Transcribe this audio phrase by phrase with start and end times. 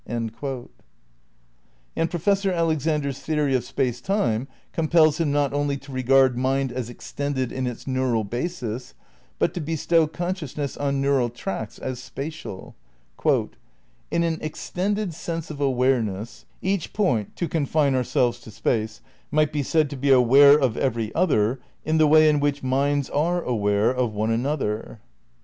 [0.07, 0.31] ."'And
[2.09, 7.51] Professor Alexander's theory of Space Time compels him not only to regard mind as extended
[7.51, 8.95] in its neural basis
[9.37, 12.75] but to bestow consciousness on neural tracts as spatial:
[14.09, 19.53] "in an extended sense of 'awareness' each point (to confine our selves to Space) might
[19.53, 23.43] be said to be aware of every other in the way in which minds are
[23.43, 24.99] aware of one another."